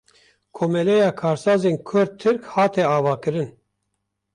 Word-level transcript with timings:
Komeleya 0.53 1.15
Karsazên 1.15 1.77
Kurd-Tirk 1.83 2.43
hate 2.55 2.85
avakirin 2.87 3.57